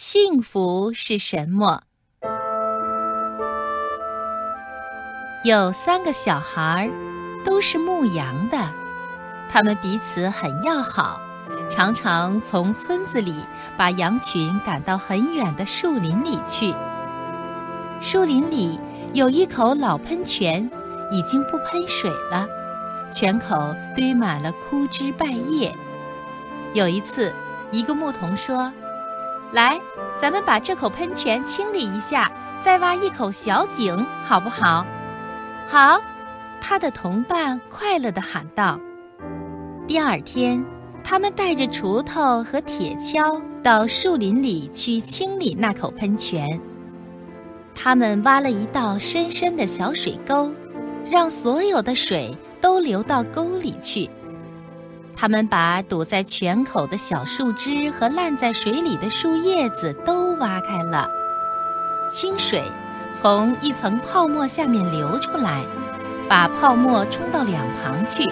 [0.00, 1.82] 幸福是什么？
[5.42, 6.88] 有三个小孩，
[7.44, 8.56] 都是牧羊的，
[9.50, 11.20] 他们彼此很要好，
[11.68, 13.44] 常常从村子里
[13.76, 16.72] 把羊群赶到很远的树林里去。
[18.00, 18.78] 树林里
[19.14, 20.70] 有一口老喷泉，
[21.10, 22.46] 已经不喷水了，
[23.10, 25.74] 泉口堆满了枯枝败叶。
[26.72, 27.34] 有一次，
[27.72, 28.72] 一个牧童说。
[29.50, 29.80] 来，
[30.16, 34.86] 咱们把这口喷泉清理一下，再挖一口小井，好不好？
[35.68, 35.98] 好，
[36.60, 38.78] 他的同伴快乐地喊道。
[39.86, 40.62] 第二天，
[41.02, 46.60] 他们带着锄头和铁锹到树林里去清理那口喷泉。
[47.74, 50.50] 他们挖了一道深深的小水沟，
[51.10, 54.10] 让所有的水都流到沟里去。
[55.20, 61.10] 他们把堵在泉口的小树枝和烂在水里的树叶子都挖开了，
[62.08, 62.62] 清水
[63.12, 65.64] 从一层泡沫下面流出来，
[66.28, 68.22] 把泡沫冲到两旁去，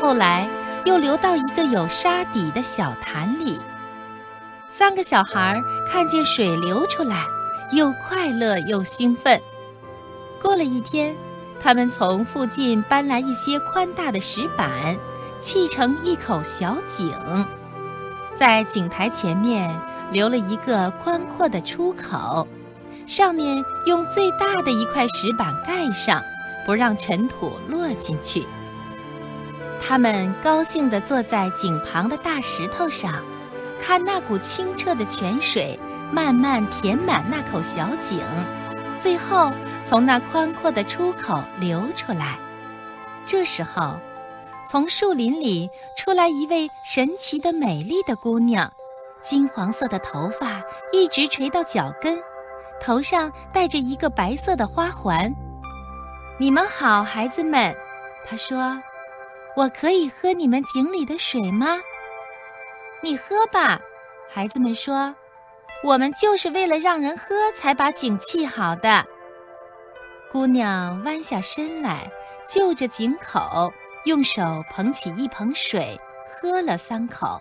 [0.00, 0.48] 后来
[0.84, 3.58] 又流到一个有沙底的小潭里。
[4.68, 7.24] 三个小孩看见水流出来，
[7.72, 9.40] 又快乐又兴奋。
[10.40, 11.12] 过了一天，
[11.60, 14.96] 他们从附近搬来一些宽大的石板。
[15.40, 17.10] 砌成一口小井，
[18.34, 19.74] 在井台前面
[20.12, 22.46] 留了一个宽阔的出口，
[23.06, 26.22] 上面用最大的一块石板盖上，
[26.66, 28.46] 不让尘土落进去。
[29.80, 33.14] 他们高兴地坐在井旁的大石头上，
[33.80, 35.80] 看那股清澈的泉水
[36.12, 38.20] 慢慢填满那口小井，
[38.98, 39.50] 最后
[39.84, 42.38] 从那宽阔的出口流出来。
[43.24, 43.98] 这时候。
[44.70, 45.68] 从树林里
[45.98, 48.72] 出来一位神奇的美丽的姑娘，
[49.20, 52.16] 金黄色的头发一直垂到脚跟，
[52.80, 55.28] 头上戴着一个白色的花环。
[56.38, 57.74] 你们好，孩子们，
[58.24, 58.80] 她说
[59.56, 61.76] ：“我可以喝你们井里的水吗？”
[63.02, 63.80] 你喝吧，
[64.32, 65.12] 孩子们说
[65.82, 69.04] ：“我们就是为了让人喝才把井砌好的。”
[70.30, 72.08] 姑娘弯下身来，
[72.48, 73.72] 就着井口。
[74.04, 77.40] 用手捧起一捧水，喝了三口。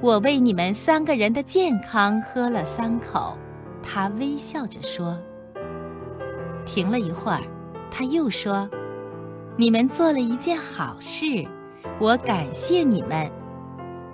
[0.00, 3.38] 我为你们三个人的健康喝了三口。
[3.82, 5.16] 他微笑着说。
[6.66, 7.42] 停了一会儿，
[7.90, 8.68] 他又说
[9.56, 11.46] ：“你们做了一件好事，
[11.98, 13.30] 我感谢你们。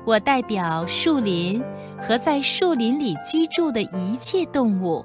[0.04, 1.62] 我代表树林
[1.98, 5.04] 和在树林里居住的一切动物，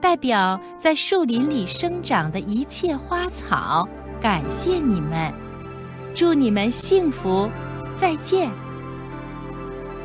[0.00, 3.86] 代表在树林里生长的一切花草。”
[4.24, 5.30] 感谢你们，
[6.14, 7.46] 祝你们幸福，
[7.94, 8.50] 再见。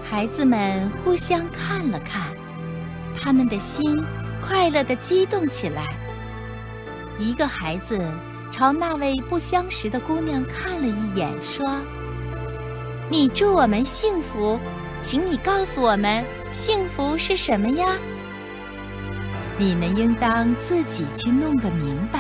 [0.04, 2.24] 孩子们互相看了看，
[3.16, 3.98] 他们的心
[4.46, 5.86] 快乐地激动起来。
[7.18, 7.98] 一个孩子
[8.52, 11.80] 朝那位不相识的姑娘看了一眼，说
[13.10, 14.60] ：“你祝我们幸福，
[15.02, 17.96] 请你告诉我们，幸福是什么呀？”
[19.58, 22.20] 你们应当自己去弄个明白。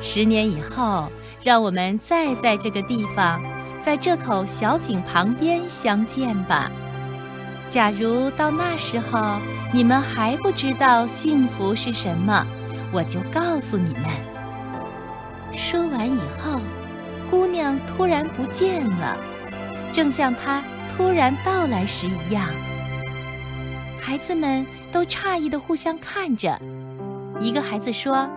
[0.00, 1.08] 十年以后，
[1.44, 3.42] 让我们再在这个地方，
[3.80, 6.70] 在这口小井旁边相见吧。
[7.68, 9.38] 假如到那时候
[9.74, 12.46] 你们还不知道幸福是什么，
[12.92, 14.04] 我就告诉你们。
[15.56, 16.60] 说完以后，
[17.30, 19.16] 姑娘突然不见了，
[19.92, 20.62] 正像她
[20.96, 22.46] 突然到来时一样。
[24.00, 26.58] 孩子们都诧异地互相看着，
[27.40, 28.28] 一个孩子说。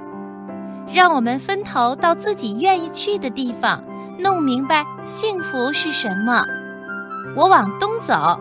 [0.87, 3.83] 让我们分头到自己愿意去的地方，
[4.19, 6.43] 弄明白幸福是什么。
[7.35, 8.39] 我往东走，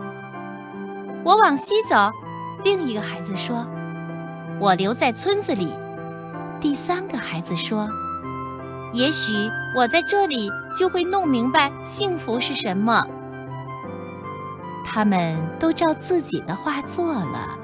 [1.23, 2.11] 我往西走。
[2.63, 3.65] 另一个孩子说
[4.59, 5.73] ：“我留在村子里。”
[6.59, 7.89] 第三个孩子说
[8.93, 9.31] ：“也许
[9.75, 13.05] 我在这里就会弄明白幸福是什么。”
[14.83, 17.57] 他们都照自己的话做了。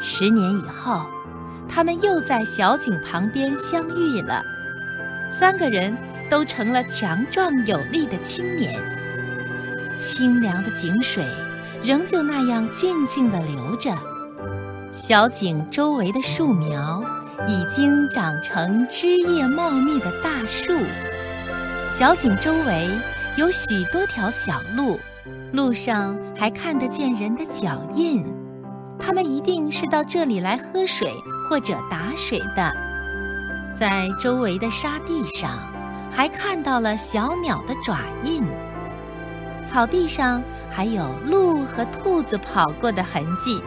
[0.00, 1.02] 十年以后。
[1.68, 4.42] 他们又在小井旁边相遇了，
[5.30, 5.96] 三个人
[6.28, 8.78] 都成了强壮有力的青年。
[9.98, 11.24] 清凉的井水
[11.82, 13.96] 仍旧那样静静地流着，
[14.92, 17.02] 小井周围的树苗
[17.48, 20.72] 已经长成枝叶茂密的大树。
[21.88, 22.90] 小井周围
[23.36, 24.98] 有许多条小路，
[25.52, 28.24] 路上还看得见人的脚印，
[28.98, 31.12] 他们一定是到这里来喝水。
[31.52, 32.74] 或者打水的，
[33.74, 35.50] 在周围的沙地上，
[36.10, 38.42] 还看到了小鸟的爪印。
[39.66, 40.42] 草地上
[40.74, 43.62] 还有鹿和兔子跑过的痕迹。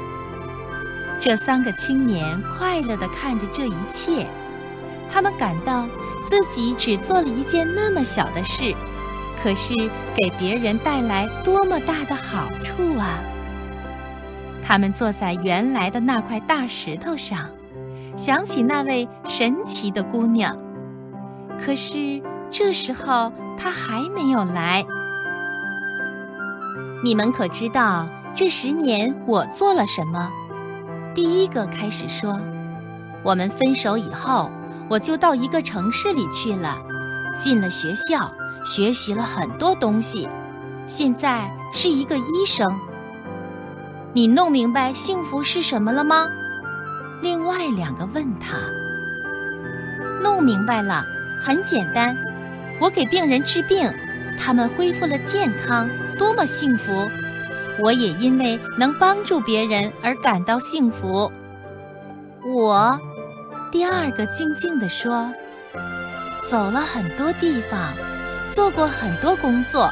[1.19, 4.25] 这三个青年快乐地看着这一切，
[5.11, 5.85] 他们感到
[6.23, 8.73] 自己只做了一件那么小的事，
[9.43, 9.75] 可是
[10.15, 13.19] 给别人带来多么大的好处啊！
[14.63, 17.47] 他们坐在原来的那块大石头上，
[18.15, 20.57] 想起那位神奇的姑娘。
[21.63, 24.85] 可是这时候她还没有来。
[27.03, 30.31] 你们可知道这十年我做了什么？
[31.13, 32.39] 第一个开始说
[33.23, 34.49] ：“我们分手以后，
[34.89, 36.77] 我就到一个城市里去了，
[37.37, 38.31] 进了学校，
[38.65, 40.27] 学习了很多东西，
[40.87, 42.67] 现在是一个医生。”
[44.13, 46.27] 你弄明白幸福是什么了吗？
[47.21, 48.57] 另外两个问他。
[50.21, 51.03] 弄明白了，
[51.41, 52.15] 很简单，
[52.79, 53.91] 我给病人治病，
[54.39, 57.07] 他们恢复了健康，多么幸福！
[57.79, 61.31] 我也因为能帮助别人而感到幸福。
[62.53, 62.99] 我，
[63.71, 65.29] 第二个静静地说，
[66.49, 67.93] 走了很多地方，
[68.49, 69.91] 做过很多工作。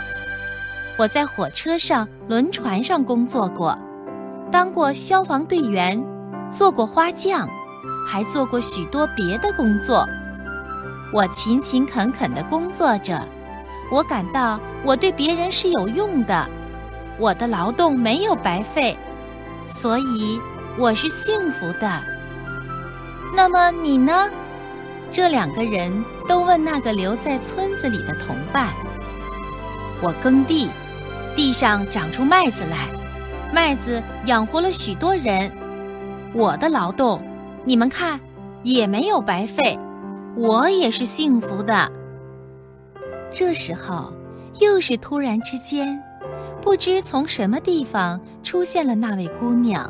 [0.98, 3.78] 我在火车上、轮船上工作过。
[4.52, 6.02] 当过消防队员，
[6.54, 7.50] 做过花匠，
[8.08, 10.08] 还做过许多别的工作。
[11.12, 13.20] 我勤勤恳恳地工作着，
[13.92, 16.48] 我感到我对别人是有用的，
[17.18, 18.96] 我的劳动没有白费，
[19.66, 20.40] 所以
[20.78, 22.04] 我是幸福的。
[23.36, 24.30] 那么你呢？
[25.12, 28.70] 这两个人都问那个留在村子里的同伴。
[30.02, 30.70] 我耕地，
[31.36, 32.88] 地上长出麦子来。
[33.52, 35.52] 麦子养活了许多人，
[36.34, 37.22] 我的劳动，
[37.64, 38.20] 你们看，
[38.64, 39.78] 也没有白费，
[40.36, 41.92] 我也是幸福的。
[43.32, 44.12] 这时候，
[44.60, 46.02] 又是突然之间，
[46.62, 49.90] 不知从什么地方出现了那位姑娘。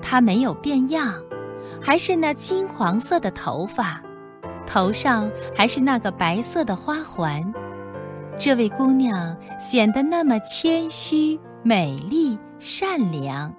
[0.00, 1.14] 她没有变样，
[1.80, 4.02] 还是那金黄色的头发，
[4.66, 7.52] 头上还是那个白色的花环。
[8.36, 11.38] 这位姑娘显得那么谦虚。
[11.64, 13.54] 美丽善良，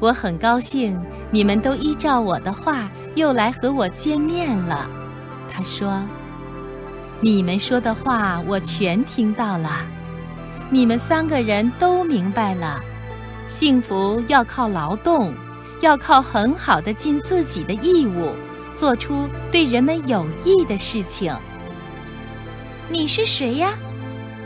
[0.00, 1.00] 我很高兴
[1.30, 4.86] 你们都依照我的话又来和我见面了。
[5.50, 6.02] 他说
[7.22, 9.86] ：“你们说的话我全听到了，
[10.70, 12.80] 你们三个人都明白了，
[13.48, 15.32] 幸福要靠劳动，
[15.80, 18.32] 要靠很好的尽自己的义务，
[18.74, 21.34] 做出对人们有益的事情。
[22.88, 23.74] 你是谁呀？”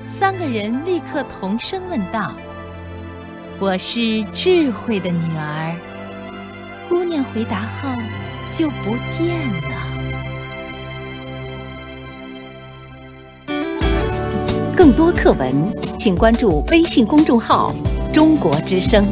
[0.06, 2.32] 三个人立刻同声问道
[3.60, 5.74] ：“我是智慧的女儿。”
[6.88, 7.88] 姑娘回答后
[8.48, 9.76] 就不见了。
[14.76, 15.52] 更多课文，
[15.98, 17.74] 请关注微信公众号
[18.14, 19.04] “中国之声”。